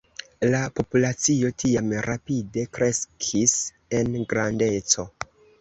La 0.53 0.61
populacio 0.79 1.51
tiam 1.63 1.93
rapide 2.07 2.65
kreskis 2.79 3.55
en 4.01 4.13
grandeco. 4.33 5.11